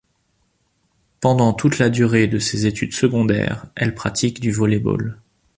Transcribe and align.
Pendant 1.19 1.53
toute 1.53 1.77
la 1.77 1.91
durée 1.91 2.25
de 2.25 2.39
ses 2.39 2.65
études 2.65 2.93
secondaires, 2.95 3.67
elle 3.75 3.93
pratique 3.93 4.39
du 4.39 4.51
volley-ball. 4.51 5.19